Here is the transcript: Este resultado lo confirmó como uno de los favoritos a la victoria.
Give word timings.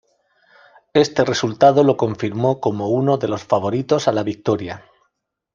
Este 0.95 1.23
resultado 1.23 1.83
lo 1.83 1.95
confirmó 1.95 2.59
como 2.59 2.87
uno 2.87 3.17
de 3.19 3.27
los 3.27 3.43
favoritos 3.43 4.07
a 4.07 4.11
la 4.11 4.23
victoria. 4.23 4.83